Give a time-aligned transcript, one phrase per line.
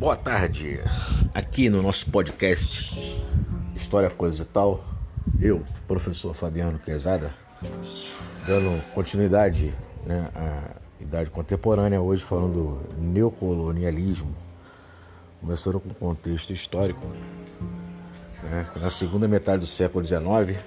[0.00, 0.80] Boa tarde,
[1.34, 2.90] aqui no nosso podcast
[3.76, 4.82] História Coisa e Tal,
[5.38, 7.34] eu, professor Fabiano Quezada,
[8.46, 9.74] dando continuidade
[10.06, 14.34] né, à idade contemporânea, hoje falando do neocolonialismo,
[15.38, 17.06] começando com o contexto histórico.
[18.42, 20.64] Né, na segunda metade do século XIX,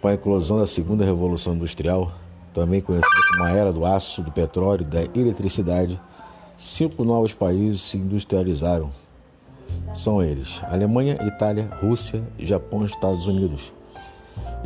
[0.00, 2.16] com a inclusão da segunda revolução industrial,
[2.54, 6.00] também conhecida como a era do aço, do petróleo da eletricidade,
[6.56, 8.90] cinco novos países se industrializaram.
[9.94, 13.72] São eles: Alemanha, Itália, Rússia, Japão e Estados Unidos.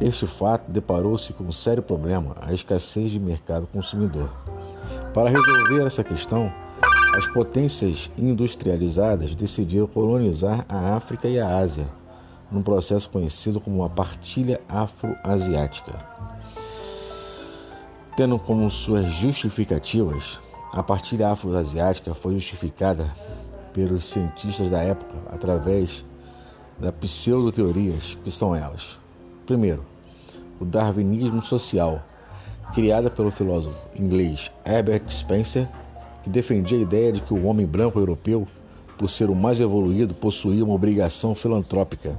[0.00, 4.30] Este fato deparou-se com um sério problema: a escassez de mercado consumidor.
[5.12, 6.52] Para resolver essa questão,
[7.16, 11.86] as potências industrializadas decidiram colonizar a África e a Ásia,
[12.50, 15.92] num processo conhecido como a partilha afro-asiática.
[18.16, 20.38] Tendo como suas justificativas
[20.72, 23.10] a partilha afro-asiática foi justificada
[23.72, 26.04] pelos cientistas da época através
[26.78, 28.98] da pseudo-teorias, que são elas.
[29.46, 29.84] Primeiro,
[30.60, 32.02] o darwinismo social,
[32.74, 35.68] criada pelo filósofo inglês Herbert Spencer,
[36.22, 38.46] que defendia a ideia de que o homem branco europeu,
[38.96, 42.16] por ser o mais evoluído, possuía uma obrigação filantrópica,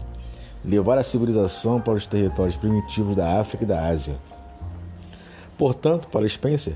[0.66, 4.18] levar a civilização para os territórios primitivos da África e da Ásia.
[5.58, 6.76] Portanto, para Spencer,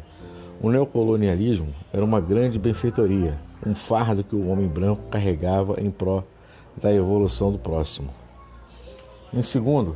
[0.64, 6.24] o neocolonialismo era uma grande benfeitoria, um fardo que o homem branco carregava em prol
[6.82, 8.10] da evolução do próximo.
[9.34, 9.94] Em segundo,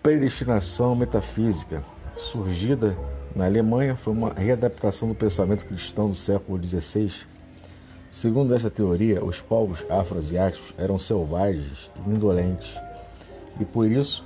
[0.00, 1.82] predestinação metafísica,
[2.16, 2.96] surgida
[3.34, 7.26] na Alemanha, foi uma readaptação do pensamento cristão do século XVI.
[8.12, 12.80] Segundo esta teoria, os povos afroasiáticos eram selvagens e indolentes,
[13.58, 14.24] e por isso,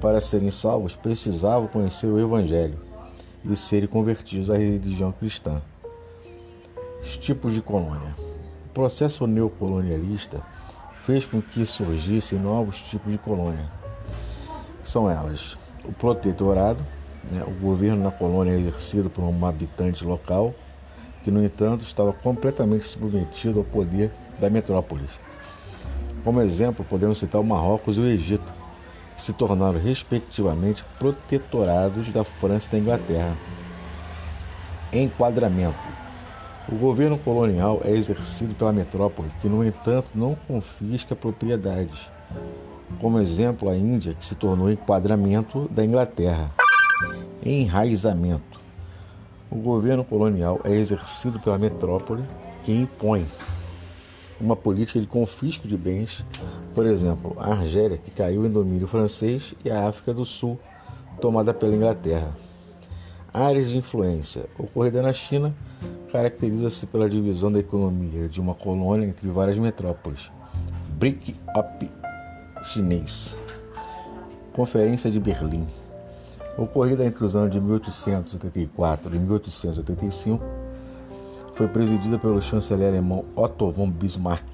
[0.00, 2.89] para serem salvos, precisavam conhecer o Evangelho
[3.44, 5.60] e serem convertidos à religião cristã.
[7.02, 8.14] Os tipos de colônia.
[8.66, 10.42] O processo neocolonialista
[11.04, 13.68] fez com que surgissem novos tipos de colônia.
[14.84, 16.84] São elas: o protetorado,
[17.30, 20.54] né, o governo na colônia exercido por um habitante local,
[21.24, 25.08] que, no entanto, estava completamente submetido ao poder da metrópole.
[26.22, 28.59] Como exemplo, podemos citar o Marrocos e o Egito,
[29.16, 33.36] se tornaram respectivamente protetorados da França e da Inglaterra.
[34.92, 35.78] Enquadramento:
[36.68, 42.10] O governo colonial é exercido pela metrópole, que, no entanto, não confisca propriedades.
[43.00, 46.50] Como exemplo, a Índia, que se tornou enquadramento da Inglaterra.
[47.44, 48.60] Enraizamento:
[49.50, 52.24] O governo colonial é exercido pela metrópole,
[52.64, 53.26] que impõe
[54.40, 56.24] uma política de confisco de bens,
[56.74, 60.58] por exemplo, a Argélia, que caiu em domínio francês, e a África do Sul,
[61.20, 62.34] tomada pela Inglaterra.
[63.32, 64.46] Áreas de influência.
[64.58, 65.54] Ocorrida na China,
[66.10, 70.30] caracteriza-se pela divisão da economia de uma colônia entre várias metrópoles.
[70.98, 71.90] Break-up
[72.64, 73.36] chinês.
[74.52, 75.66] Conferência de Berlim.
[76.58, 80.44] Ocorrida entre os anos de 1884 e 1885,
[81.60, 84.46] foi presidida pelo chanceler alemão Otto von Bismarck.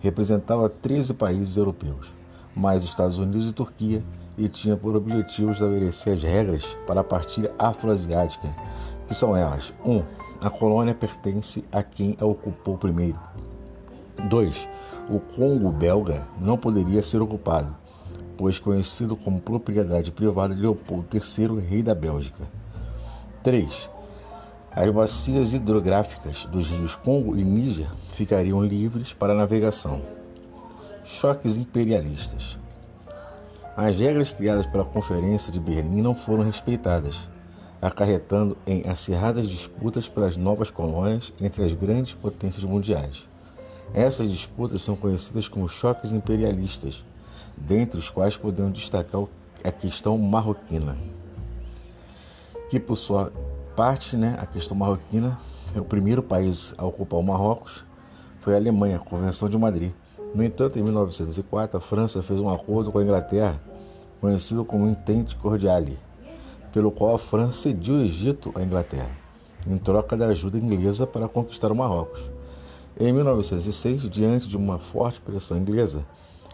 [0.00, 2.10] Representava 13 países europeus,
[2.54, 4.02] mais Estados Unidos e Turquia,
[4.38, 8.48] e tinha por objetivo estabelecer as regras para a partilha afroasiática,
[9.06, 9.94] que são elas: 1.
[9.94, 10.04] Um,
[10.40, 13.18] a colônia pertence a quem a ocupou primeiro.
[14.30, 14.68] 2.
[15.10, 17.76] O Congo belga não poderia ser ocupado,
[18.38, 22.44] pois conhecido como propriedade privada de Leopoldo III, rei da Bélgica.
[23.42, 23.95] 3.
[24.76, 30.02] As bacias hidrográficas dos rios Congo e Níger ficariam livres para navegação.
[31.02, 32.58] Choques imperialistas.
[33.74, 37.18] As regras criadas pela Conferência de Berlim não foram respeitadas,
[37.80, 43.26] acarretando em acirradas disputas pelas novas colônias entre as grandes potências mundiais.
[43.94, 47.02] Essas disputas são conhecidas como choques imperialistas,
[47.56, 49.22] dentre os quais podemos destacar
[49.64, 50.98] a questão marroquina,
[52.68, 53.32] que por sua
[53.76, 55.38] parte, né, a questão marroquina,
[55.74, 57.84] é o primeiro país a ocupar o Marrocos
[58.40, 59.92] foi a Alemanha, a Convenção de Madrid.
[60.34, 63.60] No entanto, em 1904, a França fez um acordo com a Inglaterra,
[64.18, 65.98] conhecido como Entente Cordiale,
[66.72, 69.10] pelo qual a França cediu o Egito à Inglaterra,
[69.66, 72.22] em troca da ajuda inglesa para conquistar o Marrocos.
[72.98, 76.02] Em 1906, diante de uma forte pressão inglesa,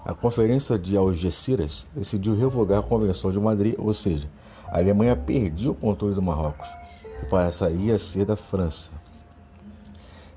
[0.04, 4.28] a Conferência de Algeciras decidiu revogar a Convenção de Madrid, ou seja,
[4.66, 6.81] a Alemanha perdia o controle do Marrocos
[7.28, 8.90] passaria a ser da França.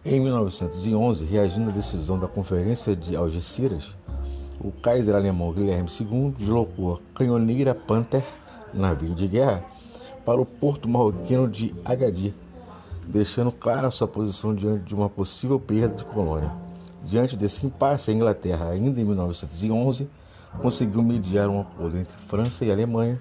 [0.03, 3.95] Em 1911, reagindo à decisão da Conferência de Algeciras,
[4.59, 8.23] o Kaiser alemão Guilherme II deslocou a canhoneira Panther,
[8.73, 9.65] navio de guerra,
[10.23, 12.33] para o porto marroquino de Agadir,
[13.07, 16.51] deixando clara sua posição diante de uma possível perda de colônia.
[17.03, 20.09] Diante desse impasse, a Inglaterra, ainda em 1911,
[20.61, 23.19] conseguiu mediar um acordo entre França e Alemanha,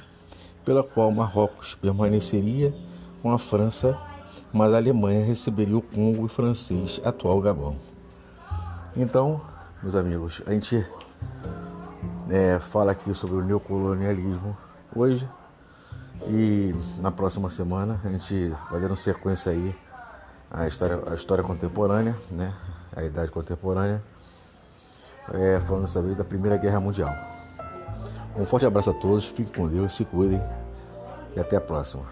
[0.64, 2.74] pela qual Marrocos permaneceria
[3.24, 3.98] com a França,
[4.52, 7.78] mas a Alemanha receberia o Congo francês, atual Gabão.
[8.94, 9.40] Então,
[9.82, 10.86] meus amigos, a gente
[12.28, 14.54] é, fala aqui sobre o neocolonialismo
[14.94, 15.26] hoje
[16.28, 19.74] e na próxima semana a gente vai dando sequência aí
[20.50, 22.54] à história, história contemporânea, né?
[22.94, 24.02] A idade contemporânea,
[25.32, 27.10] é, falando dessa vez da Primeira Guerra Mundial.
[28.36, 30.42] Um forte abraço a todos, fiquem com Deus, se cuidem
[31.34, 32.04] e até a próxima.